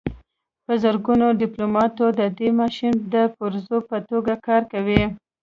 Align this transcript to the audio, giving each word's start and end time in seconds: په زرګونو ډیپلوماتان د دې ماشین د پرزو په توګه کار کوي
په 0.65 0.73
زرګونو 0.83 1.27
ډیپلوماتان 1.41 2.09
د 2.19 2.21
دې 2.37 2.49
ماشین 2.59 2.93
د 3.13 3.15
پرزو 3.35 3.77
په 3.89 3.97
توګه 4.09 4.33
کار 4.47 4.61
کوي 4.73 5.03